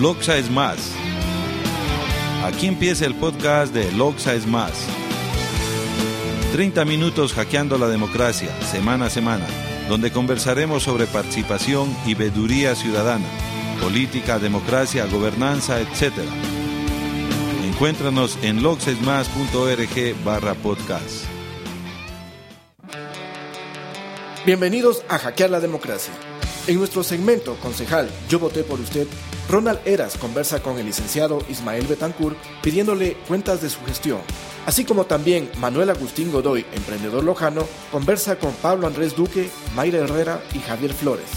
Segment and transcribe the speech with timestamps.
[0.00, 0.92] Loxa es más.
[2.44, 4.72] Aquí empieza el podcast de Loxa es más.
[6.52, 9.44] 30 minutos hackeando la democracia, semana a semana,
[9.88, 13.26] donde conversaremos sobre participación y veeduría ciudadana,
[13.82, 16.12] política, democracia, gobernanza, etc.
[17.64, 21.24] Encuéntranos en loxesmas.org barra podcast.
[24.46, 26.14] Bienvenidos a Hackear la Democracia.
[26.68, 29.08] En nuestro segmento Concejal, yo voté por usted,
[29.48, 34.20] Ronald Eras conversa con el licenciado Ismael Betancourt pidiéndole cuentas de su gestión.
[34.66, 40.42] Así como también Manuel Agustín Godoy, emprendedor lojano, conversa con Pablo Andrés Duque, Mayra Herrera
[40.52, 41.30] y Javier Flores.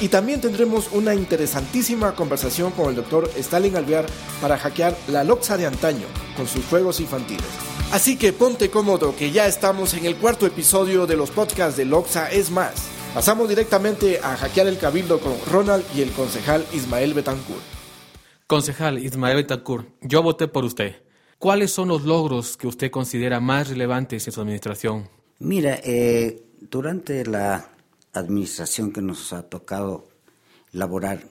[0.00, 4.06] Y también tendremos una interesantísima conversación con el doctor Stalin Alvear
[4.40, 7.44] para hackear la Loxa de antaño con sus juegos infantiles.
[7.92, 11.84] Así que ponte cómodo que ya estamos en el cuarto episodio de los podcasts de
[11.84, 12.97] Loxa es más.
[13.14, 17.62] Pasamos directamente a hackear el cabildo con Ronald y el concejal Ismael Betancourt.
[18.46, 20.96] Concejal Ismael Betancourt, yo voté por usted.
[21.38, 25.08] ¿Cuáles son los logros que usted considera más relevantes en su administración?
[25.40, 27.70] Mira, eh, durante la
[28.12, 30.08] administración que nos ha tocado
[30.72, 31.28] laborar,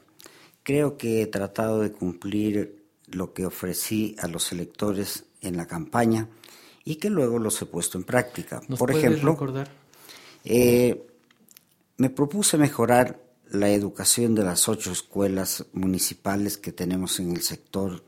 [0.64, 6.28] creo que he tratado de cumplir lo que ofrecí a los electores en la campaña
[6.84, 8.62] y que luego los he puesto en práctica.
[8.68, 9.70] ¿Nos Por ejemplo, recordar?
[10.46, 11.06] eh,
[11.98, 18.04] me propuse mejorar la educación de las ocho escuelas municipales que tenemos en el sector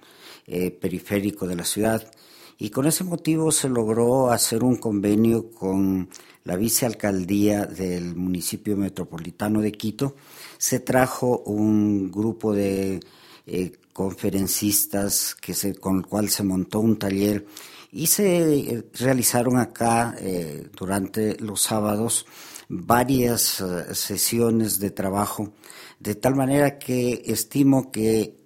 [0.45, 2.11] eh, periférico de la ciudad
[2.57, 6.09] y con ese motivo se logró hacer un convenio con
[6.43, 10.15] la vicealcaldía del municipio metropolitano de Quito.
[10.57, 12.99] Se trajo un grupo de
[13.45, 17.45] eh, conferencistas que con el cual se montó un taller
[17.91, 22.25] y se eh, realizaron acá eh, durante los sábados
[22.67, 25.53] varias eh, sesiones de trabajo,
[25.99, 28.37] de tal manera que estimo que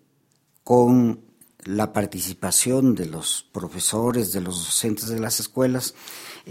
[0.64, 1.22] con
[1.66, 5.94] la participación de los profesores, de los docentes de las escuelas,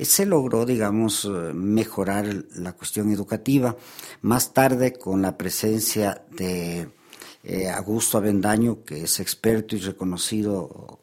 [0.01, 3.77] se logró, digamos, mejorar la cuestión educativa.
[4.23, 6.89] Más tarde, con la presencia de
[7.75, 11.02] Augusto Avendaño, que es experto y reconocido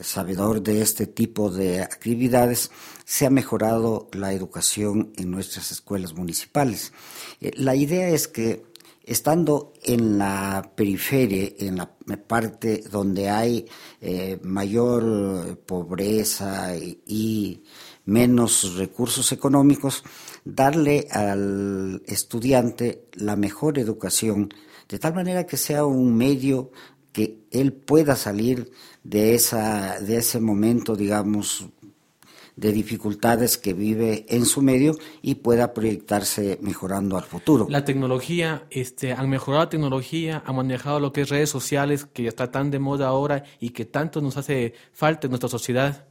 [0.00, 2.70] sabedor de este tipo de actividades,
[3.04, 6.92] se ha mejorado la educación en nuestras escuelas municipales.
[7.40, 8.64] Eh, La idea es que
[9.04, 11.94] estando en la periferia, en la
[12.26, 13.66] parte donde hay
[14.00, 15.04] eh, mayor
[15.46, 17.62] eh, pobreza y, y
[18.06, 20.04] menos recursos económicos,
[20.44, 24.52] darle al estudiante la mejor educación,
[24.88, 26.70] de tal manera que sea un medio
[27.12, 28.70] que él pueda salir
[29.04, 31.68] de, esa, de ese momento, digamos,
[32.56, 37.66] de dificultades que vive en su medio y pueda proyectarse mejorando al futuro.
[37.68, 42.22] La tecnología, este, han mejorado la tecnología, han manejado lo que es redes sociales, que
[42.24, 46.06] ya está tan de moda ahora y que tanto nos hace falta en nuestra sociedad.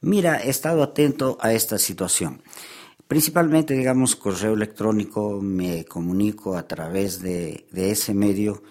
[0.00, 2.42] Mira, he estado atento a esta situación.
[3.06, 8.62] Principalmente, digamos, correo electrónico, me comunico a través de, de ese medio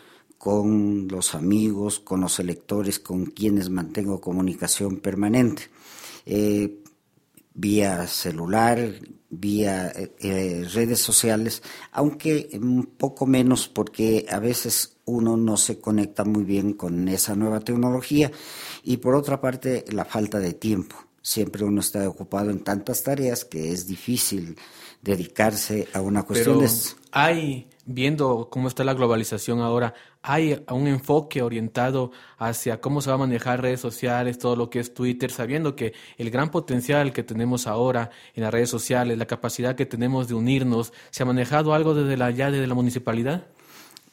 [0.42, 5.70] con los amigos, con los electores, con quienes mantengo comunicación permanente.
[6.26, 6.80] Eh,
[7.54, 8.80] vía celular,
[9.30, 15.80] vía eh, eh, redes sociales, aunque un poco menos porque a veces uno no se
[15.80, 18.32] conecta muy bien con esa nueva tecnología
[18.84, 20.96] y por otra parte la falta de tiempo.
[21.22, 24.58] Siempre uno está ocupado en tantas tareas que es difícil
[25.04, 26.78] dedicarse a una cuestión Pero de...
[27.12, 29.94] hay, viendo cómo está la globalización ahora,
[30.24, 34.80] hay un enfoque orientado hacia cómo se va a manejar redes sociales, todo lo que
[34.80, 39.26] es Twitter, sabiendo que el gran potencial que tenemos ahora en las redes sociales, la
[39.26, 43.46] capacidad que tenemos de unirnos, ¿se ha manejado algo desde la, ya la municipalidad?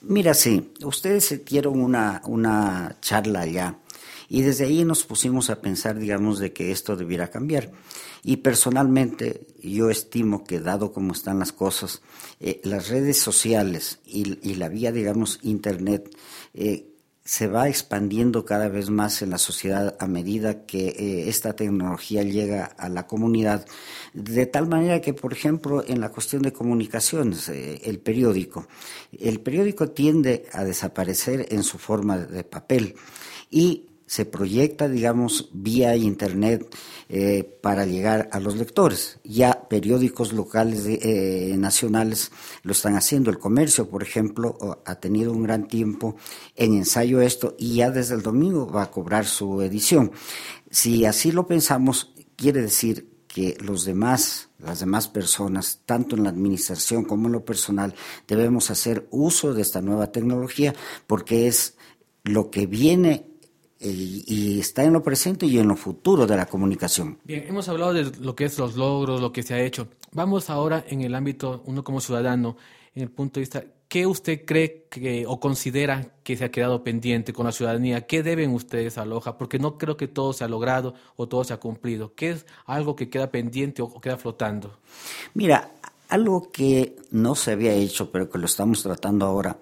[0.00, 3.78] Mira, sí, ustedes dieron una, una charla allá
[4.28, 7.70] y desde ahí nos pusimos a pensar, digamos, de que esto debiera cambiar.
[8.22, 12.02] Y personalmente yo estimo que dado como están las cosas,
[12.40, 16.14] eh, las redes sociales y, la vía, digamos, Internet,
[16.52, 16.84] eh,
[17.24, 22.22] se va expandiendo cada vez más en la sociedad a medida que eh, esta tecnología
[22.22, 23.66] llega a la comunidad,
[24.14, 28.66] de tal manera que, por ejemplo, en la cuestión de comunicaciones, el periódico,
[29.18, 32.94] el periódico tiende a desaparecer en su forma de papel
[33.50, 36.74] y se proyecta, digamos, vía Internet
[37.10, 39.20] eh, para llegar a los lectores.
[39.22, 42.32] Ya periódicos locales, eh, nacionales
[42.62, 43.30] lo están haciendo.
[43.30, 46.16] El comercio, por ejemplo, ha tenido un gran tiempo
[46.56, 50.10] en ensayo esto y ya desde el domingo va a cobrar su edición.
[50.70, 56.30] Si así lo pensamos, quiere decir que los demás, las demás personas, tanto en la
[56.30, 57.94] administración como en lo personal,
[58.26, 60.74] debemos hacer uso de esta nueva tecnología
[61.06, 61.76] porque es
[62.24, 63.26] lo que viene
[63.80, 67.18] y está en lo presente y en lo futuro de la comunicación.
[67.24, 69.88] Bien, hemos hablado de lo que es los logros, lo que se ha hecho.
[70.12, 72.56] Vamos ahora en el ámbito, uno como ciudadano,
[72.94, 76.82] en el punto de vista, ¿qué usted cree que, o considera que se ha quedado
[76.82, 78.06] pendiente con la ciudadanía?
[78.06, 79.38] ¿Qué deben ustedes a Loja?
[79.38, 82.14] Porque no creo que todo se ha logrado o todo se ha cumplido.
[82.14, 84.78] ¿Qué es algo que queda pendiente o queda flotando?
[85.34, 85.70] Mira,
[86.08, 89.58] algo que no se había hecho, pero que lo estamos tratando ahora,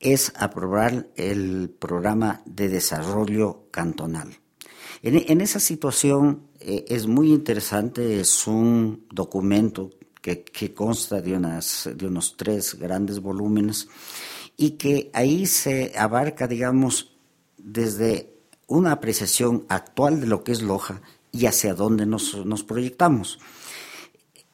[0.00, 4.38] es aprobar el programa de desarrollo cantonal.
[5.02, 9.90] En, esa situación eh, es muy interesante, es un documento
[10.20, 13.88] que, consta de, unas, de unos tres grandes volúmenes
[14.56, 17.16] y que ahí se abarca, digamos,
[17.56, 18.34] desde
[18.66, 21.00] una apreciación actual de lo que es Loja
[21.30, 22.34] y hacia dónde nos,
[22.66, 23.38] proyectamos.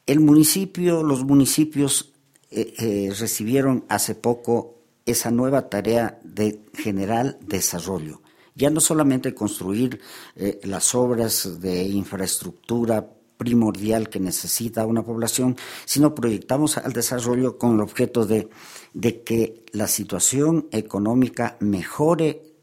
[0.05, 2.13] El municipio, los municipios
[2.51, 8.21] eh, eh, recibieron hace poco esa nueva tarea de general desarrollo.
[8.55, 9.99] Ya no solamente construir
[10.35, 17.75] eh, las obras de infraestructura primordial que necesita una población, sino proyectamos al desarrollo con
[17.75, 18.49] el objeto de,
[18.93, 22.53] de que la situación económica mejore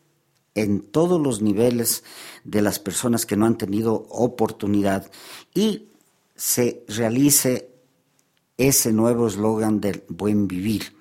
[0.55, 2.05] en todos los niveles
[2.45, 5.11] de las personas que no han tenido oportunidad
[5.55, 5.89] y
[6.35, 7.71] se realice
[8.57, 11.00] ese nuevo eslogan del buen vivir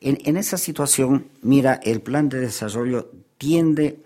[0.00, 4.02] en, esa situación, mira, el plan de desarrollo tiende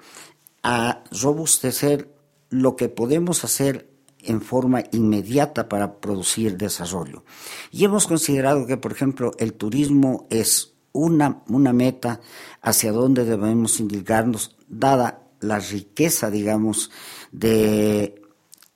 [0.63, 2.09] a robustecer
[2.51, 3.89] lo que podemos hacer
[4.21, 7.25] en forma inmediata para producir desarrollo.
[7.71, 12.21] Y hemos considerado que, por ejemplo, el turismo es una, una meta
[12.63, 16.91] hacia donde debemos indicarnos, dada la riqueza, digamos,
[17.31, 18.24] de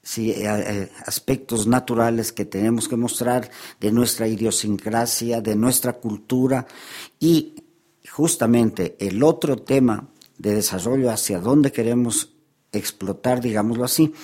[0.09, 6.67] sí, eh, eh, aspectos naturales que tenemos que mostrar de nuestra idiosincrasia, de nuestra cultura
[7.21, 7.57] y
[8.11, 10.09] justamente el otro tema
[10.39, 12.33] de desarrollo hacia donde queremos
[12.73, 14.15] explotar, digámoslo así,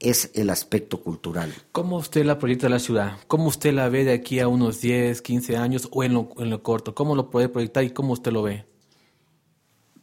[0.00, 1.54] es el aspecto cultural.
[1.70, 3.18] ¿Cómo usted la proyecta la ciudad?
[3.28, 6.50] ¿Cómo usted la ve de aquí a unos 10, 15 años o en lo, en
[6.50, 6.96] lo corto?
[6.96, 8.66] ¿Cómo lo puede proyectar y cómo usted lo ve?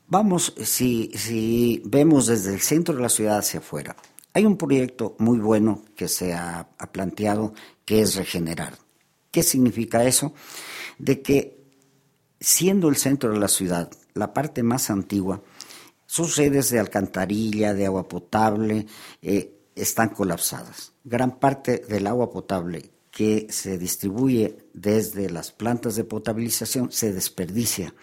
[0.07, 3.97] Vamos, si, si vemos desde el centro de la ciudad hacia afuera,
[4.35, 7.53] hay un proyecto muy bueno que se ha, planteado
[7.85, 8.77] que es regenerar.
[9.31, 10.33] ¿Qué significa eso?
[10.99, 11.63] De que
[12.37, 15.41] siendo el centro de la ciudad la parte más antigua,
[16.05, 18.87] sus redes de alcantarilla, de agua potable,
[19.21, 20.91] eh, están colapsadas.
[21.05, 27.93] Gran parte del agua potable que se distribuye desde las plantas de potabilización se desperdicia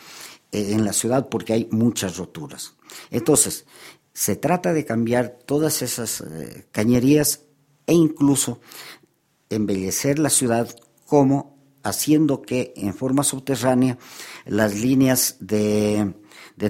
[0.50, 2.74] eh, en la ciudad porque hay muchas roturas.
[3.10, 3.66] Entonces,
[4.14, 7.42] se trata de cambiar todas esas eh, cañerías
[7.86, 8.60] e incluso
[9.48, 10.68] embellecer la ciudad
[11.06, 13.98] como haciendo que en forma subterránea
[14.46, 16.14] las líneas de,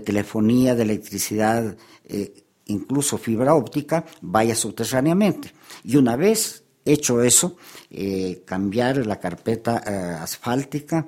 [0.05, 5.53] telefonía, de electricidad, eh, incluso fibra óptica, vaya subterráneamente.
[5.85, 7.57] Y una vez hecho eso,
[7.91, 11.07] eh, cambiar la carpeta asfáltica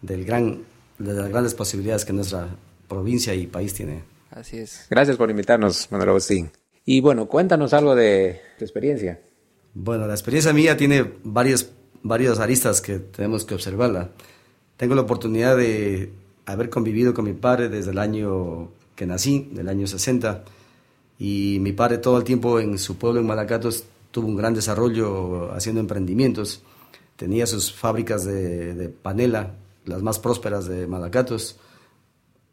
[0.01, 0.63] del gran,
[0.97, 2.47] de las grandes posibilidades que nuestra
[2.87, 4.03] provincia y país tiene.
[4.31, 4.85] Así es.
[4.89, 6.51] Gracias por invitarnos, Manuel Agustín.
[6.85, 9.19] Y bueno, cuéntanos algo de tu experiencia.
[9.73, 11.69] Bueno, la experiencia mía tiene varias
[12.03, 14.11] varias aristas que tenemos que observarla.
[14.77, 16.11] Tengo la oportunidad de
[16.45, 20.43] haber convivido con mi padre desde el año que nací, del año 60,
[21.17, 25.51] y mi padre todo el tiempo en su pueblo en Malacatos tuvo un gran desarrollo
[25.53, 26.63] haciendo emprendimientos.
[27.15, 31.59] Tenía sus fábricas de, de panela, las más prósperas de Malacatos.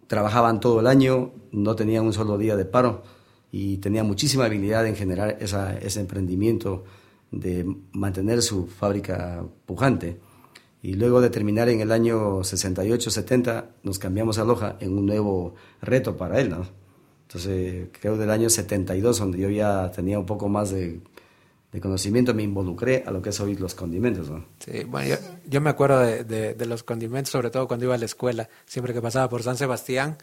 [0.07, 3.03] Trabajaban todo el año, no tenían un solo día de paro
[3.51, 6.85] y tenía muchísima habilidad en generar ese emprendimiento
[7.31, 10.21] de mantener su fábrica pujante.
[10.83, 15.55] Y luego de terminar en el año 68-70, nos cambiamos a Loja en un nuevo
[15.81, 16.51] reto para él.
[16.51, 16.67] ¿no?
[17.23, 21.01] Entonces, creo del año 72, donde yo ya tenía un poco más de,
[21.81, 24.29] conocimiento, me involucré a lo que es hoy los condimentos.
[24.31, 24.45] ¿no?
[24.59, 25.17] Sí, bueno,
[25.47, 28.93] yo, me acuerdo de, de, los condimentos, sobre todo cuando iba a la escuela, siempre
[28.93, 30.17] que pasaba por San Sebastián,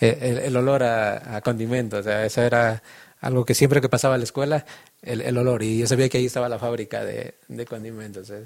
[0.00, 2.82] eh, el, olor a, condimentos, o sea, eso era
[3.20, 4.66] algo que siempre que pasaba a la escuela,
[5.02, 8.30] el, el olor, y yo sabía que ahí estaba la fábrica de, de condimentos.
[8.30, 8.44] ¿eh?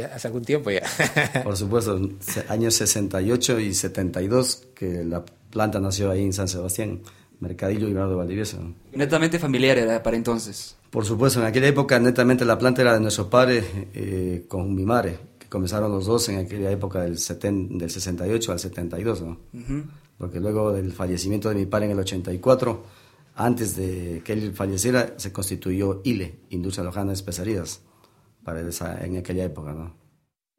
[0.00, 0.82] hace algún tiempo ya.
[1.44, 2.00] Por supuesto,
[2.48, 7.00] años 68 y 72 que la planta nació ahí en San Sebastián,
[7.42, 8.58] Mercadillo y de Valdivieso.
[8.94, 10.76] Netamente familiar era para entonces.
[10.90, 14.84] Por supuesto, en aquella época netamente la planta era de nuestro padre eh, con mi
[14.84, 19.38] madre, que comenzaron los dos en aquella época del, del 68 al 72, ¿no?
[20.18, 22.84] Porque luego del fallecimiento de mi padre en el 84,
[23.34, 27.80] antes de que él falleciera, se constituyó ILE, Industria Lojana de Especialidades
[28.44, 29.72] para esa, en aquella época.
[29.72, 30.01] ¿no?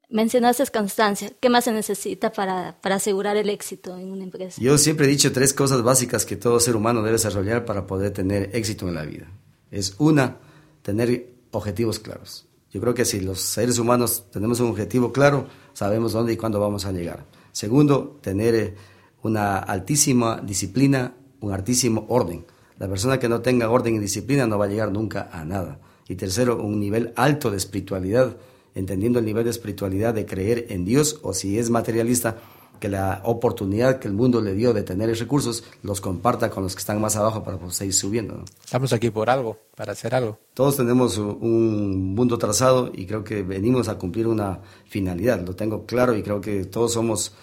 [0.09, 1.31] Mencionaste constancia.
[1.39, 4.61] ¿Qué más se necesita para, para, asegurar el éxito en una empresa?
[4.61, 8.11] Yo siempre he dicho tres cosas básicas que todo ser humano debe desarrollar para poder
[8.11, 9.27] tener éxito en la vida.
[9.71, 10.37] Es una,
[10.83, 12.45] tener objetivos claros.
[12.71, 16.59] Yo creo que si los seres humanos tenemos un objetivo claro, sabemos dónde y cuándo
[16.59, 17.25] vamos a llegar.
[17.51, 18.75] Segundo, tener eh,
[19.21, 22.45] una altísima disciplina, un altísimo orden.
[22.79, 25.79] La persona que no tenga orden y disciplina no va a llegar nunca a nada.
[26.07, 28.37] Y tercero, un nivel alto de espiritualidad,
[28.75, 32.37] entendiendo el nivel de espiritualidad de creer en Dios o si es materialista,
[32.79, 36.75] que la oportunidad que el mundo le dio de tener recursos los comparta con los
[36.75, 38.43] que están más abajo para seguir subiendo.
[38.63, 40.37] Estamos aquí por algo, para hacer algo.
[40.53, 45.85] Todos tenemos un mundo trazado y creo que venimos a cumplir una finalidad, lo tengo
[45.85, 47.33] claro y creo que todos somos,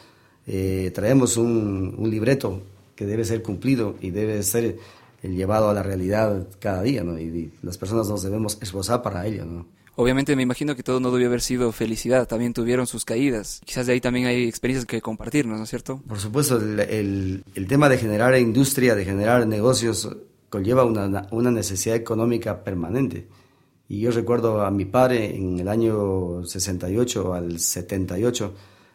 [0.47, 2.61] eh, traemos un, un libreto
[2.95, 4.77] que debe ser cumplido y debe ser
[5.23, 7.19] el llevado a la realidad cada día, ¿no?
[7.19, 9.67] Y, las personas nos debemos esforzar para ello, ¿no?
[10.01, 13.61] Obviamente me imagino que todo no debió haber sido felicidad, también tuvieron sus caídas.
[13.67, 16.01] Quizás de ahí también hay experiencias que compartirnos, ¿no es cierto?
[16.09, 20.09] Por supuesto, el, tema de generar industria, de generar negocios,
[20.49, 23.29] conlleva una, necesidad económica permanente.
[23.89, 28.55] Y yo recuerdo a mi padre en el año 68 al 78,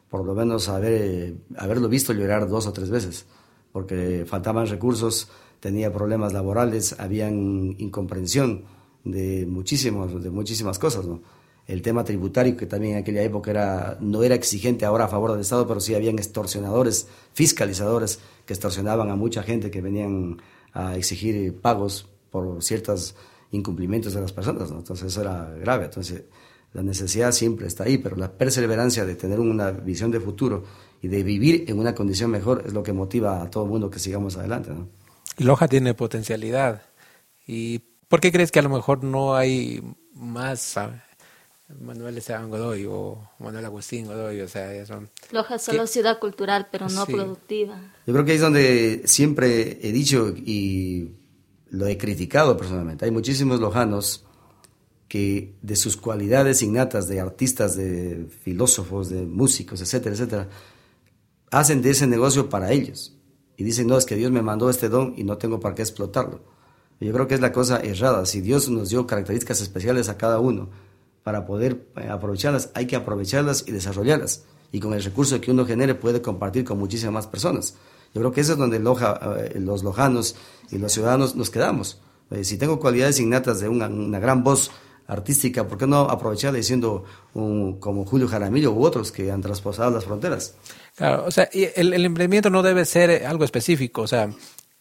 [0.10, 3.28] por lo menos haber, haberlo visto llorar dos o tres veces,
[3.72, 8.66] porque faltaban recursos tenía problemas laborales, habían incomprensión
[9.06, 11.06] de, muchísimos, de muchísimas cosas.
[11.06, 11.22] ¿no?
[11.68, 15.32] El tema tributario, que también en aquella época era, no era exigente ahora a favor
[15.32, 20.42] del Estado, pero sí habían extorsionadores, fiscalizadores, que extorsionaban a mucha gente que venían
[20.74, 23.16] a exigir pagos por ciertos
[23.52, 24.70] incumplimientos de las personas.
[24.70, 24.80] ¿no?
[24.80, 25.86] Entonces eso era grave.
[25.86, 26.24] Entonces
[26.74, 30.66] la necesidad siempre está ahí, pero la perseverancia de tener una visión de futuro
[31.02, 33.90] y de vivir en una condición mejor es lo que motiva a todo el mundo
[33.90, 34.72] que sigamos adelante.
[34.72, 34.90] ¿no?
[35.38, 36.82] Loja tiene potencialidad.
[37.48, 39.82] ¿Y por qué crees que a lo mejor no hay
[40.14, 40.78] más
[41.82, 44.42] Manuel Esteban Godoy o Manuel Agustín Godoy?
[44.42, 45.10] O sea, son...
[45.32, 47.80] Loja es solo ciudad cultural, pero no productiva.
[48.06, 51.12] Yo creo que ahí es donde siempre he dicho y
[51.70, 53.06] lo he criticado personalmente.
[53.06, 54.26] Hay muchísimos lojanos
[55.08, 60.50] que de sus cualidades innatas de artistas, de filósofos, de músicos, etcétera, etcétera,
[61.52, 63.16] hacen de ese negocio para ellos
[63.58, 65.82] y dicen, no, es que Dios me mandó este don y no tengo para qué
[65.82, 66.55] explotarlo.
[67.00, 68.26] Yo creo que es la cosa errada.
[68.26, 70.70] Si Dios nos dio características especiales a cada uno
[71.24, 74.46] para poder eh, aprovecharlas, hay que aprovecharlas y desarrollarlas.
[74.72, 77.76] Y con el recurso que uno genere puede compartir con muchísimas más personas.
[78.14, 80.36] Yo creo que eso es donde eh, los lojanos
[80.72, 82.00] y los ciudadanos nos quedamos.
[82.32, 84.72] Eh, si tengo cualidades innatas de una, una gran voz
[85.08, 89.92] artística, ¿por qué no aprovecharla diciendo un, como Julio Jaramillo u otros que han traspasado
[89.92, 90.56] las fronteras?
[90.96, 94.30] Claro, o sea, el, el emprendimiento no debe ser algo específico, o sea,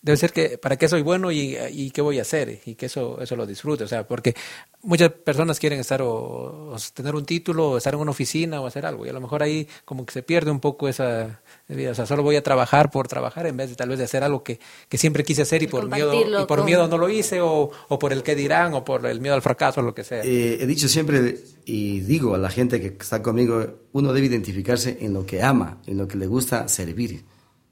[0.04, 2.87] debe ser que para qué soy bueno y, y, qué voy a hacer y que
[2.87, 3.84] eso eso lo disfrute.
[3.84, 4.34] O sea porque
[4.82, 8.84] muchas personas quieren estar o, tener un título o estar en una oficina o hacer
[8.84, 9.06] algo.
[9.06, 11.92] Y a lo mejor ahí como que se pierde un poco esa vida.
[11.92, 14.23] O sea solo voy a trabajar por trabajar en vez de tal vez de hacer
[14.23, 17.40] algo que, que siempre quise hacer y por miedo y por miedo no lo hice
[17.40, 20.04] o, o, por el que dirán o por el miedo al fracaso o lo que
[20.04, 20.20] sea.
[20.23, 24.99] Eh, he dicho siempre y digo a la gente que está conmigo uno debe identificarse
[25.00, 27.25] en lo que ama en lo que le gusta servir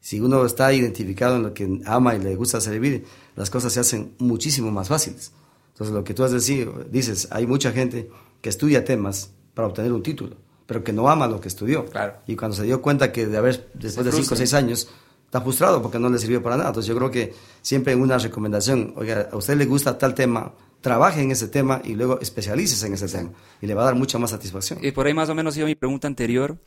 [0.02, 3.04] si uno está identificado en lo que ama y le gusta servir,
[3.36, 5.30] las cosas se hacen muchísimo más fáciles.
[5.68, 9.92] Entonces, lo que tú has decir, dices, hay mucha gente que estudia temas para obtener
[9.92, 11.86] un título, pero que no ama lo que estudió.
[11.86, 12.14] Claro.
[12.26, 14.88] Y cuando se dio cuenta que de haber, después de 5 o 6 años,
[15.32, 16.68] está frustrado porque no le sirvió para nada.
[16.68, 21.22] Entonces yo creo que siempre una recomendación, oiga, a usted le gusta tal tema, trabaje
[21.22, 23.30] en ese tema y luego especialices en ese tema.
[23.62, 24.80] Y le va a dar mucha más satisfacción.
[24.82, 26.58] Y por ahí más o menos iba mi pregunta anterior.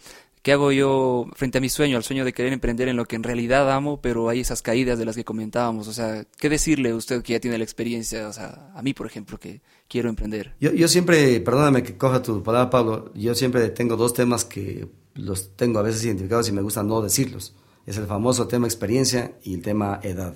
[0.42, 3.16] ¿Qué hago yo frente a mi sueño, al sueño de querer emprender en lo que
[3.16, 5.88] en realidad amo, pero hay esas caídas de las que comentábamos?
[5.88, 8.28] O sea, ¿qué decirle a usted que ya tiene la experiencia?
[8.28, 10.56] O sea, a mí, por ejemplo, que quiero emprender.
[10.60, 14.88] Yo, yo siempre, perdóname que coja tu palabra, Pablo, yo siempre tengo dos temas que
[15.14, 17.54] los tengo a veces identificados y me gusta no decirlos.
[17.86, 20.36] Es el famoso tema experiencia y el tema edad.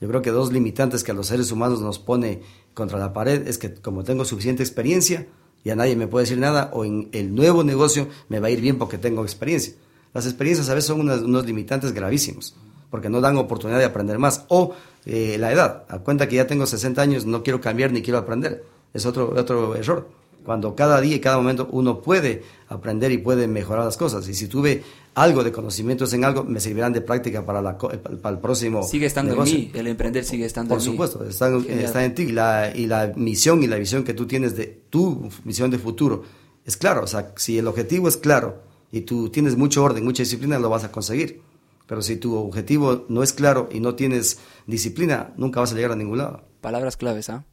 [0.00, 2.42] Yo creo que dos limitantes que a los seres humanos nos pone
[2.74, 5.26] contra la pared es que como tengo suficiente experiencia,
[5.64, 8.60] ya nadie me puede decir nada, o en el nuevo negocio me va a ir
[8.60, 9.74] bien porque tengo experiencia.
[10.14, 12.56] Las experiencias a veces son unos, limitantes gravísimos,
[12.90, 14.44] porque no dan oportunidad de aprender más.
[14.48, 14.74] O
[15.04, 18.18] eh, la edad, a cuenta que ya tengo 60 años, no quiero cambiar ni quiero
[18.18, 18.64] aprender.
[18.94, 20.08] Es otro, otro error.
[20.44, 24.26] Cuando cada día y cada momento uno puede aprender y puede mejorar las cosas.
[24.28, 24.82] Y si tuve
[25.22, 28.82] algo de conocimientos en algo, me servirán de práctica para, la, para el próximo.
[28.82, 30.84] Sigue estando en mí, el emprender sigue estando en mí.
[30.84, 32.22] Por supuesto, está, está, en ti.
[32.22, 35.78] Y la, y la misión y la visión que tú tienes de tu misión de
[35.78, 36.22] futuro
[36.64, 37.02] es claro.
[37.02, 40.70] O sea, si el objetivo es claro y tú tienes mucho orden, mucha disciplina, lo
[40.70, 41.42] vas a conseguir.
[41.86, 45.92] Pero si tu objetivo no es claro y no tienes disciplina, nunca vas a llegar
[45.92, 46.42] a ningún lado.
[46.60, 47.44] Palabras claves, ¿ah?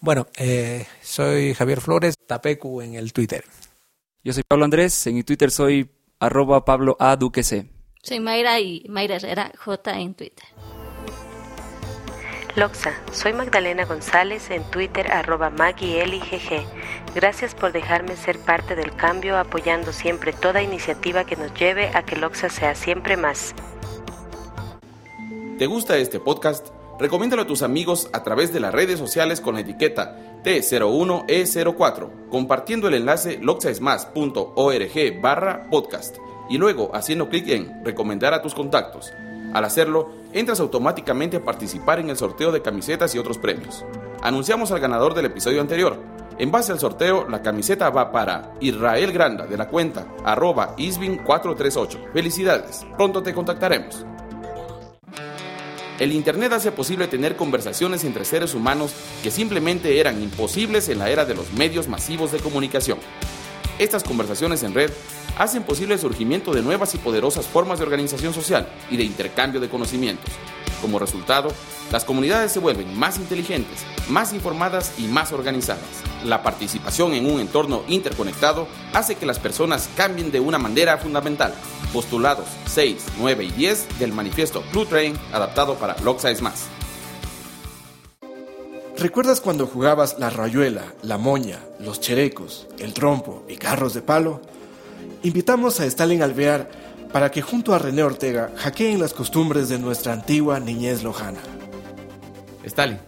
[0.00, 3.44] Bueno, eh, soy Javier Flores, Tapecu en el Twitter.
[4.24, 5.88] Yo soy Pablo Andrés, en mi Twitter soy
[6.20, 7.16] arroba Pablo A.
[7.16, 7.66] Duque C.
[8.02, 10.46] Soy Mayra y Mayra Herrera J en Twitter.
[12.56, 16.64] Loxa, soy Magdalena González en Twitter arroba GG.
[17.14, 22.04] Gracias por dejarme ser parte del cambio apoyando siempre toda iniciativa que nos lleve a
[22.04, 23.54] que Loxa sea siempre más.
[25.58, 26.68] ¿Te gusta este podcast?
[27.00, 32.88] Recomiéndalo a tus amigos a través de las redes sociales con la etiqueta T01E04, compartiendo
[32.88, 36.18] el enlace loxaesmas.org barra podcast
[36.50, 39.14] y luego haciendo clic en recomendar a tus contactos.
[39.54, 43.82] Al hacerlo, entras automáticamente a participar en el sorteo de camisetas y otros premios.
[44.20, 45.98] Anunciamos al ganador del episodio anterior.
[46.38, 52.12] En base al sorteo, la camiseta va para Israel Granda de la cuenta arroba isbin438.
[52.12, 54.04] Felicidades, pronto te contactaremos.
[56.00, 61.10] El Internet hace posible tener conversaciones entre seres humanos que simplemente eran imposibles en la
[61.10, 62.98] era de los medios masivos de comunicación.
[63.78, 64.90] Estas conversaciones en red
[65.38, 69.60] hacen posible el surgimiento de nuevas y poderosas formas de organización social y de intercambio
[69.60, 70.30] de conocimientos.
[70.80, 71.52] Como resultado,
[71.92, 75.84] las comunidades se vuelven más inteligentes, más informadas y más organizadas.
[76.24, 81.52] La participación en un entorno interconectado hace que las personas cambien de una manera fundamental
[81.92, 86.66] postulados 6, 9 y 10 del manifiesto Blue Train adaptado para Loxa Más.
[88.96, 94.42] ¿Recuerdas cuando jugabas la rayuela, la moña, los cherecos, el trompo y carros de palo?
[95.22, 96.70] Invitamos a Stalin Alvear
[97.12, 101.40] para que junto a René Ortega hackeen las costumbres de nuestra antigua niñez lojana.
[102.64, 102.98] Stalin,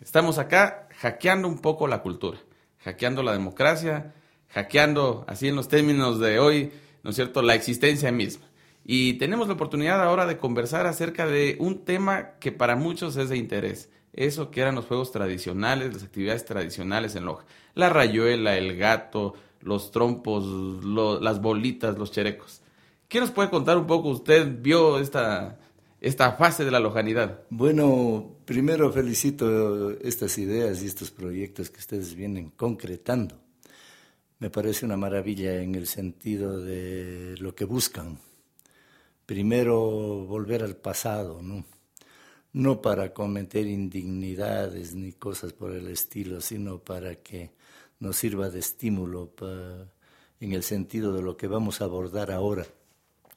[0.00, 2.38] estamos acá hackeando un poco la cultura,
[2.78, 4.14] hackeando la democracia,
[4.48, 8.46] hackeando, así en los términos de hoy, ¿no es cierto?, la existencia misma.
[8.82, 13.28] Y tenemos la oportunidad ahora de conversar acerca de un tema que para muchos es
[13.28, 13.90] de interés.
[14.14, 17.44] Eso que eran los juegos tradicionales, las actividades tradicionales en Loja.
[17.74, 20.44] La rayuela, el gato, los trompos,
[21.22, 22.62] las bolitas, los cherecos.
[23.08, 24.08] ¿Qué nos puede contar un poco?
[24.08, 25.58] Usted vio esta,
[26.00, 27.42] esta fase de la lojanidad.
[27.50, 33.36] Bueno, primero felicito estas ideas y estos proyectos que ustedes vienen concretando
[34.40, 38.18] me parece una maravilla en el sentido de lo que buscan.
[39.26, 41.64] Primero, volver al pasado, ¿no?
[42.54, 47.50] No para cometer indignidades ni cosas por el estilo, sino para que
[48.00, 49.32] nos sirva de estímulo
[50.40, 52.66] en el sentido de lo que vamos a abordar ahora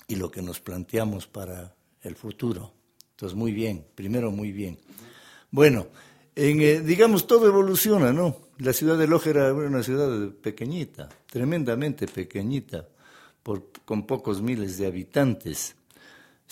[0.08, 2.74] y lo que nos planteamos para el futuro.
[3.12, 4.80] Entonces, muy bien, primero muy bien.
[5.52, 5.88] Bueno,
[6.36, 8.38] en, eh, digamos, todo evoluciona, ¿no?
[8.58, 12.88] La ciudad de Loja era una ciudad pequeñita, tremendamente pequeñita,
[13.44, 15.76] por, con pocos miles de habitantes.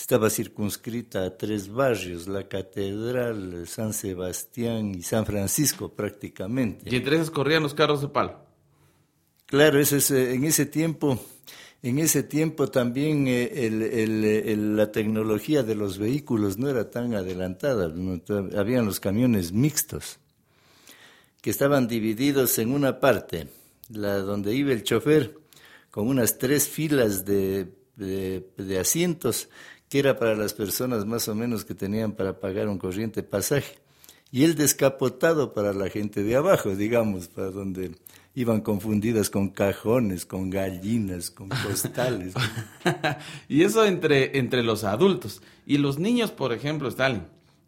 [0.02, 6.90] Estaba circunscrita a tres barrios, la Catedral, San Sebastián y San Francisco prácticamente.
[6.90, 8.44] Y entre esos corrían los carros de palo.
[9.46, 11.24] Claro, eso es, eh, en ese tiempo,
[11.84, 17.94] en ese tiempo también eh, la tecnología de los vehículos no era tan adelantada,
[18.58, 20.18] habían los camiones mixtos
[21.42, 23.50] que estaban divididos en una parte,
[23.90, 25.38] la donde iba el chofer,
[25.92, 29.50] con unas tres filas de, de, asientos,
[29.92, 33.76] que era para las personas más o menos que tenían para pagar un corriente pasaje,
[34.32, 37.92] y el descapotado para la gente de abajo, digamos, para donde
[38.34, 42.34] iban confundidas con cajones, con gallinas, con costales.
[43.50, 45.42] y eso entre, entre los adultos.
[45.66, 47.24] Y los niños, por ejemplo, Stalin,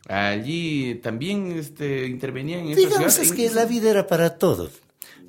[0.08, 4.72] allí también este, intervenían en Digamos, es que la vida era para todos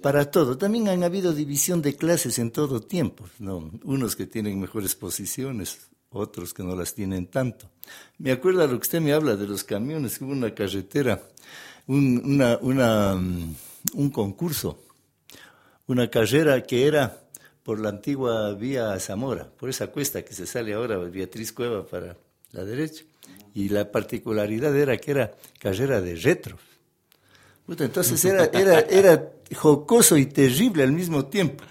[0.00, 0.58] para todo.
[0.58, 3.70] También han habido división de clases en todo tiempo, ¿no?
[3.84, 7.70] Unos que tienen mejores posiciones, otros que no las tienen tanto.
[8.18, 11.22] Me acuerdo lo que usted me habla de los camiones, hubo una carretera,
[11.86, 13.54] un, mm,
[13.94, 14.78] un concurso,
[15.86, 17.20] una carrera que era
[17.62, 22.16] por la antigua vía Zamora, por esa cuesta que se sale ahora, Beatriz Cueva para
[22.52, 23.04] la derecha.
[23.54, 26.58] Y la particularidad era que era carrera de retro.
[27.66, 31.64] Entonces era, era, era jocoso y terrible al mismo tiempo.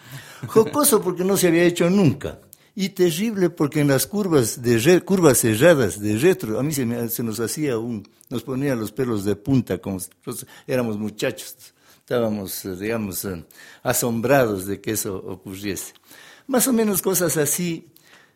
[0.47, 2.39] Jocoso porque no se había hecho nunca.
[2.75, 6.86] Y terrible porque en las curvas, de curvas cerradas de retro, a mí se,
[7.23, 9.99] nos hacía un, nos ponía los pelos de punta, como
[10.65, 11.55] éramos muchachos.
[11.99, 13.45] Estábamos, eh, digamos, eh,
[13.83, 15.93] asombrados de que eso ocurriese.
[16.47, 17.88] Más o menos cosas así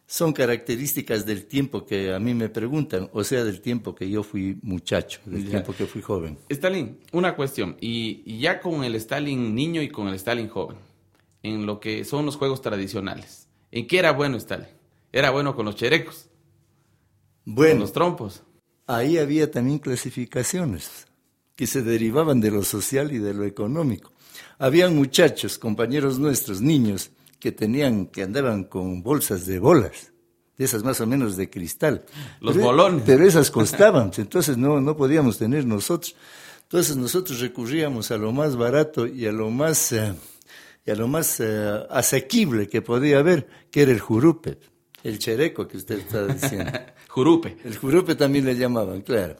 [0.07, 4.23] son características del tiempo que a mí me preguntan, o sea, del tiempo que yo
[4.23, 6.37] fui muchacho, del tiempo que fui joven.
[6.47, 10.77] Stalin, una cuestión, y, ya con el Stalin niño y con el Stalin joven,
[11.43, 13.46] en lo que son los juegos tradicionales,
[13.79, 14.67] ¿en qué era bueno Stalin?
[15.11, 16.29] Era bueno con los cherecos,
[17.45, 18.43] bueno, con los trompos.
[18.85, 21.07] Ahí había también clasificaciones
[21.55, 24.11] que se derivaban de lo social y de lo económico.
[24.59, 30.11] Habían muchachos, compañeros nuestros, niños, que tenían, que andaban con bolsas de bolas,
[30.57, 32.05] de esas más o menos de cristal.
[32.39, 33.03] Los bolones.
[33.05, 36.15] Pero esas costaban, entonces no, no podíamos tener nosotros.
[36.63, 40.13] Entonces nosotros recurríamos a lo más barato y a lo más, eh,
[40.87, 44.57] y a lo más eh, asequible que podía haber, que era el jurupe,
[45.03, 46.71] el chereco que usted estaba diciendo.
[47.09, 47.57] jurupe.
[47.65, 49.35] El jurupe también le llamaban, claro.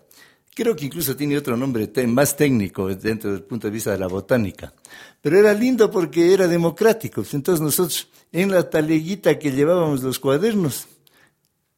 [0.53, 4.07] Creo que incluso tiene otro nombre más técnico dentro del punto de vista de la
[4.07, 4.73] botánica.
[5.21, 7.23] Pero era lindo porque era democrático.
[7.31, 10.88] Entonces nosotros, en la taleguita que llevábamos los cuadernos,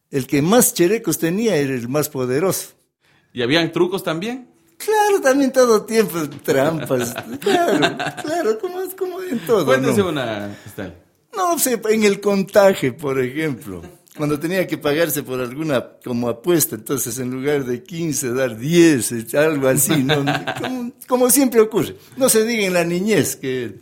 [0.10, 2.69] el que más cherecos tenía era el más poderoso.
[3.34, 4.47] ¿Y habían trucos también?
[4.80, 7.13] Claro, también todo tiempo, trampas.
[7.39, 9.65] claro, claro, como, como en todo.
[9.65, 10.58] Cuéntese una,
[11.36, 13.82] No sé, en el contaje, por ejemplo
[14.20, 19.34] cuando tenía que pagarse por alguna como apuesta, entonces en lugar de 15 dar 10,
[19.36, 20.26] algo así, ¿no?
[21.08, 21.96] como, siempre ocurre.
[22.18, 23.76] No se diga en la niñez que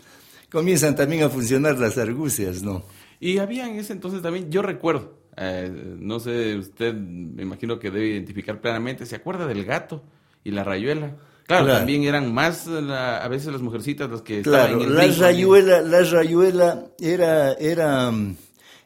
[0.51, 2.83] comienzan también a funcionar las argucias, ¿no?
[3.19, 7.89] Y había en ese entonces también, yo recuerdo, eh, no sé, usted me imagino que
[7.89, 10.03] debe identificar plenamente, ¿se acuerda del gato
[10.43, 11.15] y la rayuela?
[11.45, 15.27] Claro, también eran más a veces las mujercitas las que claro, estaban en el la
[15.27, 18.11] rayuela, la rayuela era, era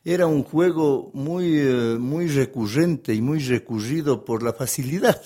[0.04, 5.22] era un juego muy, eh, muy recurrente y muy recurrido por la facilidad.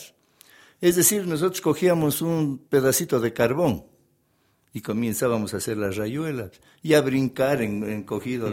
[0.82, 3.86] Es decir, nosotros cogíamos un pedacito de carbón
[4.74, 6.52] y comenzábamos a hacer las rayuelas
[6.84, 8.50] y a brincar en, cogido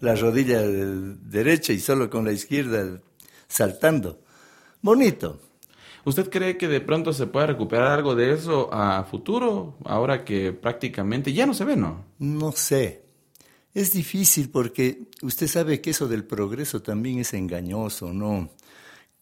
[0.00, 3.00] la, rodilla derecha y solo con la izquierda
[3.48, 4.20] saltando.
[4.82, 5.40] Bonito.
[6.04, 10.52] ¿Usted cree que de pronto se puede recuperar algo de eso a futuro, ahora que
[10.52, 12.04] prácticamente ya no se ve, no?
[12.18, 13.02] No sé.
[13.72, 18.50] Es difícil porque usted sabe que eso del progreso también es engañoso, ¿no?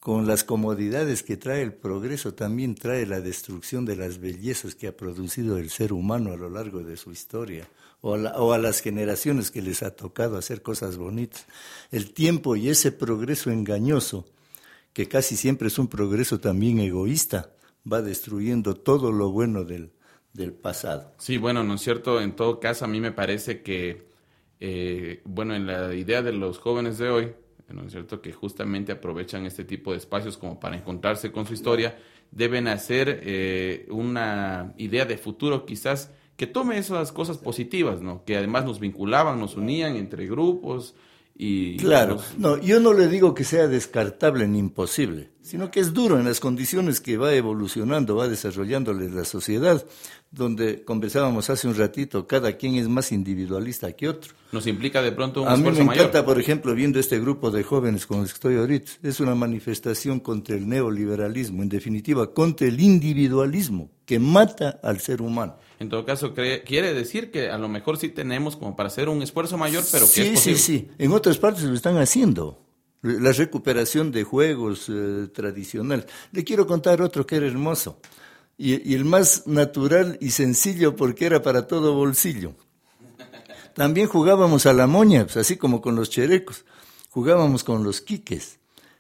[0.01, 4.87] Con las comodidades que trae el progreso también trae la destrucción de las bellezas que
[4.87, 7.69] ha producido el ser humano a lo largo de su historia
[8.01, 11.47] o a, las generaciones que les ha tocado hacer cosas bonitas.
[11.91, 14.25] El tiempo y ese progreso engañoso,
[14.99, 17.53] que casi siempre es un progreso también egoísta,
[17.87, 19.93] va destruyendo todo lo bueno del,
[20.33, 21.15] del pasado.
[21.19, 22.21] Sí, bueno, ¿no es cierto?
[22.21, 24.09] En todo caso, a mí me parece que
[24.59, 27.33] eh, bueno, en la idea de los jóvenes de hoy,
[27.69, 31.55] ¿no es cierto?, que justamente aprovechan este tipo de espacios como para encontrarse con su
[31.55, 31.97] historia,
[32.33, 38.25] deben hacer eh, una idea de futuro quizás que tome esas cosas positivas, ¿no?
[38.25, 40.97] Que además nos vinculaban, nos unían entre grupos
[41.40, 41.77] y...
[41.77, 46.18] Claro, no, yo no le digo que sea descartable ni imposible, sino que es duro
[46.18, 49.87] en las condiciones que va evolucionando, va desarrollándole la sociedad
[50.33, 54.35] donde conversábamos hace un ratito, cada quien es más individualista que otro.
[54.53, 57.62] Nos implica de pronto un A mí me encanta, por ejemplo, viendo este grupo de
[57.62, 62.66] jóvenes con los que estoy ahorita, es una manifestación contra el neoliberalismo, en definitiva, contra
[62.66, 65.57] el individualismo que mata al ser humano.
[65.81, 69.23] En todo caso, quiere decir que a lo mejor sí tenemos como para hacer un
[69.23, 70.59] esfuerzo mayor, pero que es posible.
[70.59, 72.61] Sí, sí, en otras partes lo están haciendo.
[73.03, 76.07] La recuperación de juegos eh, tradicionales.
[76.33, 78.01] Le quiero contar otro que era hermoso
[78.59, 82.55] y, el más natural y sencillo porque era para todo bolsillo.
[83.75, 86.64] También jugábamos a la moña, pues, así como con los cherecos.
[87.11, 88.59] Jugábamos con los quiques.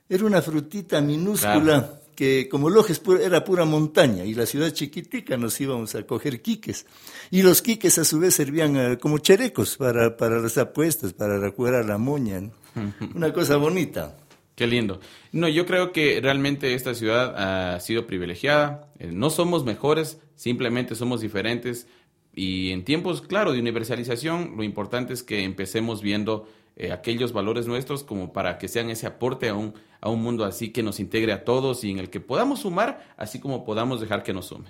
[0.08, 5.60] Era una frutita minúscula que como Loja era pura montaña y la ciudad chiquitica nos
[5.60, 6.84] íbamos a coger quiques.
[7.30, 11.48] Y los quiques a su vez servían eh, como cherecos para, para las apuestas, para
[11.52, 12.42] jugar a la moña.
[13.14, 14.16] Una cosa bonita.
[14.56, 14.98] Qué lindo.
[15.30, 18.92] No, yo creo que realmente esta ciudad ha sido privilegiada.
[18.98, 21.86] Eh, no somos mejores, simplemente somos diferentes.
[22.34, 26.48] Y en tiempos, claro, de universalización, lo importante es que empecemos viendo
[26.78, 30.44] eh, aquellos valores nuestros como para que sean ese aporte a un, a un mundo
[30.44, 34.00] así que nos integre a todos y en el que podamos sumar, así como podamos
[34.00, 34.68] dejar que nos sume.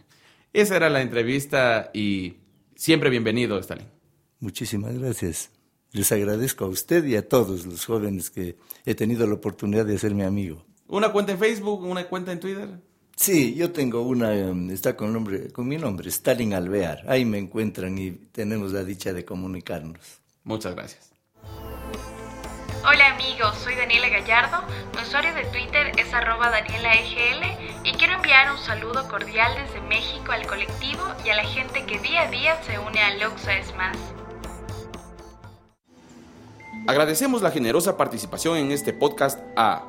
[0.54, 2.38] Esa era la entrevista y
[2.74, 3.86] siempre bienvenido, Stalin.
[4.40, 5.50] Muchísimas gracias.
[5.92, 9.96] Les agradezco a usted y a todos los jóvenes que he tenido la oportunidad de
[9.96, 10.64] hacerme amigo.
[10.86, 11.82] ¿Una cuenta en Facebook?
[11.84, 12.70] ¿Una cuenta en Twitter?
[13.16, 17.04] Sí, yo tengo una, em, está con, nombre, con mi nombre, Stalin Alvear.
[17.06, 20.22] Ahí me encuentran y tenemos la dicha de comunicarnos.
[20.44, 21.07] Muchas gracias.
[22.86, 24.62] Hola amigos, soy Daniela Gallardo,
[24.94, 27.44] mi usuario de Twitter es arroba danielaegl
[27.84, 31.98] y quiero enviar un saludo cordial desde México al colectivo y a la gente que
[31.98, 33.96] día a día se une a Loxa es Más.
[36.86, 39.84] Agradecemos la generosa participación en este podcast a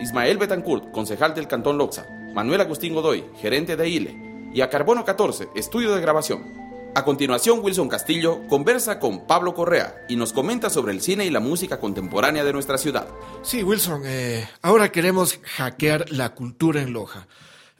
[0.00, 5.04] Ismael Betancourt, concejal del Cantón Loxa, Manuel Agustín Godoy, gerente de ILE, y a Carbono
[5.04, 6.63] 14, estudio de grabación.
[6.96, 11.30] A continuación, Wilson Castillo conversa con Pablo Correa y nos comenta sobre el cine y
[11.30, 13.08] la música contemporánea de nuestra ciudad.
[13.42, 17.26] Sí, Wilson, eh, ahora queremos hackear la cultura en Loja.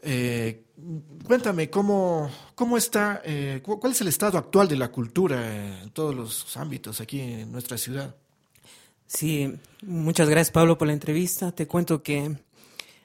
[0.02, 0.64] Eh,
[1.24, 6.12] cuéntame, ¿cómo, cómo está, eh, cuál es el estado actual de la cultura en todos
[6.12, 8.16] los ámbitos aquí en nuestra ciudad?
[9.06, 11.52] Sí, muchas gracias Pablo por la entrevista.
[11.52, 12.36] Te cuento que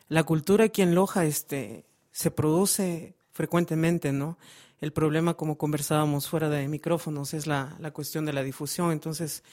[0.08, 4.39] la cultura aquí en Loja este, se produce frecuentemente, ¿no?
[4.82, 8.92] El problema, como conversábamos fuera de micrófonos, es la, la cuestión de la difusión.
[8.92, 9.44] Entonces,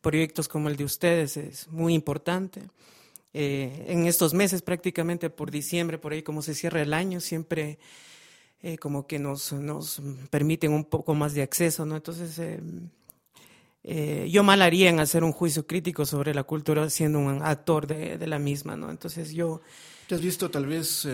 [0.00, 2.62] proyectos como el de ustedes es muy importante.
[3.32, 7.78] Eh, en estos meses, prácticamente por diciembre, por ahí como se cierra el año, siempre
[8.62, 11.96] eh, como que nos, nos permiten un poco más de acceso, ¿no?
[11.96, 12.40] Entonces,
[13.82, 17.86] eh, yo mal haría en hacer un juicio crítico sobre la cultura siendo un actor
[17.86, 18.90] de, de la misma, ¿no?
[18.90, 19.60] Entonces yo...
[20.08, 21.06] ¿Te has visto tal vez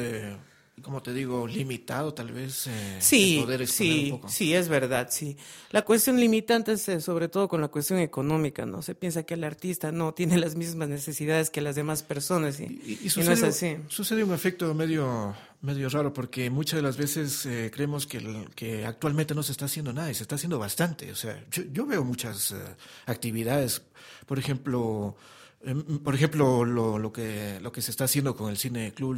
[0.83, 2.67] como te digo, limitado tal vez.
[2.67, 5.37] Eh, sí, sí, sí, es verdad, sí.
[5.71, 8.83] La cuestión limitante es eh, sobre todo con la cuestión económica, ¿no?
[8.83, 12.99] Se piensa que el artista no tiene las mismas necesidades que las demás personas y,
[13.03, 13.77] y, sucede, no es así.
[13.89, 18.85] Sucede un efecto medio, medio raro porque muchas de las veces eh, creemos que, que
[18.85, 21.11] actualmente no se está haciendo nada y se está haciendo bastante.
[21.13, 22.55] O sea, yo, yo veo muchas
[23.07, 23.83] actividades,
[24.27, 25.17] por ejemplo...
[25.65, 29.17] Em, por ejemplo, lo, lo, que, lo que se está haciendo con el Cine Club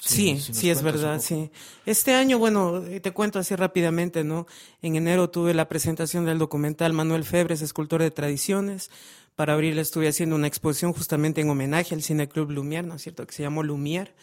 [0.00, 1.50] Sí, sí, es verdad, sí.
[1.84, 4.46] Este año, bueno, eh, te cuento así rápidamente, ¿no?
[4.82, 8.90] En enero tuve la presentación del documental Manuel Febres, escultor de tradiciones.
[9.34, 13.02] Para abril estuve haciendo una exposición justamente en homenaje al Cine Club Lumière, ¿no es
[13.02, 13.26] cierto?
[13.26, 14.14] Que se llamó Lumière,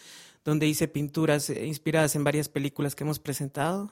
[0.44, 3.92] donde hice pinturas eh, inspiradas en varias películas que hemos presentado.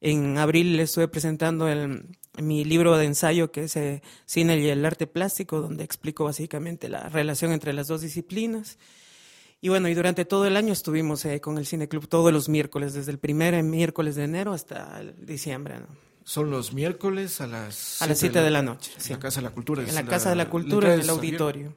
[0.00, 2.06] En abril estuve presentando el,
[2.40, 6.88] mi libro de ensayo que es eh, Cine y el Arte Plástico, donde explico básicamente
[6.88, 8.78] la relación entre las dos disciplinas.
[9.60, 12.48] Y bueno, y durante todo el año estuvimos eh, con el Cine Club todos los
[12.48, 15.80] miércoles, desde el primer miércoles de enero hasta el diciembre.
[16.22, 18.92] Son los miércoles a las a las 7 de, la noche.
[19.02, 19.82] En la Casa de la Cultura.
[19.82, 21.74] En la, Casa de la Cultura, en el auditorio.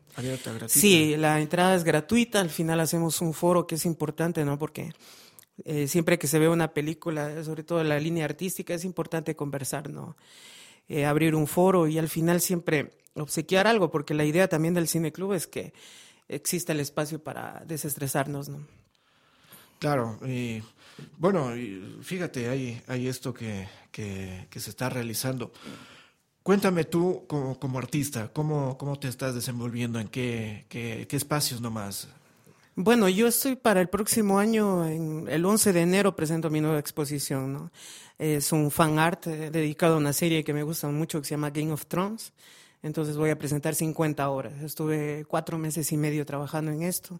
[0.67, 2.41] sí, la entrada es gratuita.
[2.41, 4.59] Al final hacemos un foro que es importante, ¿no?
[4.59, 4.93] Porque
[5.63, 9.89] eh, siempre que se ve una película, sobre todo la línea artística, es importante conversar,
[9.89, 10.17] ¿no?
[10.89, 14.89] Eh, abrir un foro y al final siempre obsequiar algo, porque la idea también del
[14.89, 15.73] Cine Club es que
[16.31, 18.65] exista el espacio para desestresarnos, ¿no?
[19.79, 20.61] Claro, y
[21.17, 21.51] bueno,
[22.01, 25.51] fíjate, hay, hay esto que, que, se está realizando.
[26.43, 29.99] Cuéntame tú como, como artista, ¿cómo, ¿cómo, te estás desenvolviendo?
[29.99, 32.07] ¿En qué, qué, qué, espacios nomás?
[32.75, 36.79] Bueno, yo estoy para el próximo año, en el 11 de enero presento mi nueva
[36.79, 37.71] exposición, ¿no?
[38.17, 41.31] Es un fan art eh, dedicado a una serie que me gusta mucho que se
[41.31, 42.33] llama Game of Thrones.
[42.83, 44.53] Entonces voy a presentar 50 horas.
[44.63, 47.19] Estuve cuatro meses y medio trabajando en esto.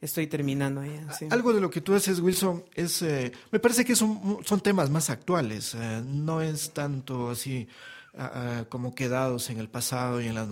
[0.00, 1.06] Estoy terminando ya.
[1.30, 4.90] Algo de lo que tú haces, Wilson, es, eh, me parece que son, son temas
[4.90, 5.74] más actuales.
[5.74, 7.68] Eh, no es tanto así
[8.68, 10.44] como quedados en el pasado y en la,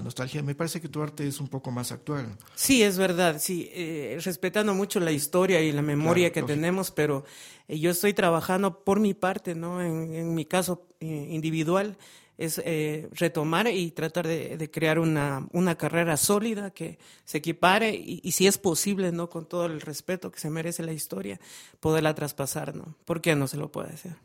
[0.00, 0.42] nostalgia.
[0.42, 2.26] Me parece que tu arte es un poco más actual.
[2.54, 7.24] Sí, es verdad, sí, eh, respetando mucho la historia y la memoria que tenemos, pero
[7.68, 9.82] yo estoy trabajando por mi parte, ¿no?
[9.82, 11.98] En, en mi caso individual,
[12.40, 18.32] es eh, retomar y tratar de, crear una, una, carrera sólida que se equipare y,
[18.32, 19.28] si es posible, ¿no?
[19.28, 21.38] Con todo el respeto que se merece la historia,
[21.80, 22.96] poderla traspasar, ¿no?
[23.04, 24.16] ¿Por qué no se lo puede hacer?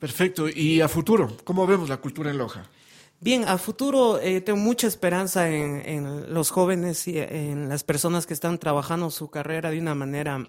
[0.00, 0.48] Perfecto.
[0.48, 1.36] ¿Y a futuro?
[1.44, 2.68] ¿Cómo vemos la cultura en Loja?
[3.20, 8.34] Bien, a futuro eh, tengo mucha esperanza en, los jóvenes y en las personas que
[8.34, 10.46] están trabajando su carrera de una manera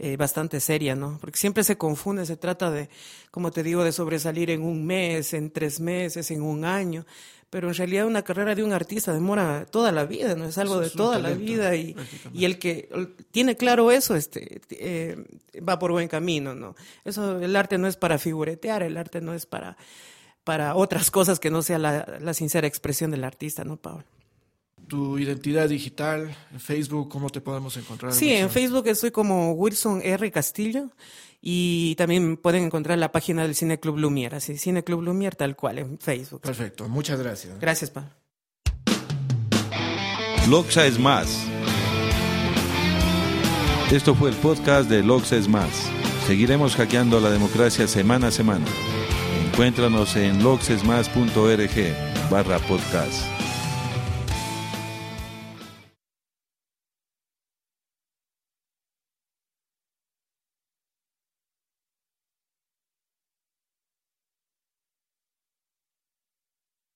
[0.00, 1.18] eh, bastante seria, ¿no?
[1.20, 2.88] Porque siempre se confunde, se trata de,
[3.30, 7.06] como te digo, de sobresalir en un mes, en tres meses, en un año,
[7.48, 10.46] pero en realidad una carrera de un artista demora toda la vida, ¿no?
[10.46, 11.94] Es algo de toda la vida y,
[12.34, 12.88] y, el que
[13.30, 15.16] tiene claro eso, este, eh,
[15.60, 16.74] va por buen camino, ¿no?
[17.04, 19.76] Eso, el arte no es para figuretear, el arte no es para
[20.44, 24.04] para otras cosas que no sea la, sincera expresión del artista, ¿no, Pablo?
[24.88, 28.12] tu identidad digital, en Facebook, ¿cómo te podemos encontrar?
[28.12, 30.32] Sí, en Facebook estoy como Wilson R.
[30.32, 30.90] Castillo
[31.40, 35.54] y también pueden encontrar la página del Cine Club Lumière, así, Cine Club Lumière tal
[35.54, 36.40] cual en Facebook.
[36.40, 37.58] Perfecto, muchas gracias.
[37.60, 38.10] Gracias, Pablo.
[40.48, 41.46] Loxa es más.
[43.92, 45.70] Esto fue el podcast de Loxa es más.
[46.26, 48.66] Seguiremos hackeando la democracia semana a semana.
[49.50, 51.94] Encuéntranos en loxesmas.org
[52.30, 53.39] barra podcast.